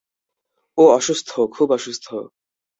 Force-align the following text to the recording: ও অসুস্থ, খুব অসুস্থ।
ও 0.77 0.83
অসুস্থ, 0.91 1.29
খুব 1.55 1.67
অসুস্থ। 1.71 2.07